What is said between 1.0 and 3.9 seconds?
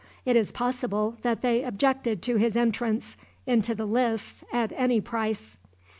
that they objected to his entrance into the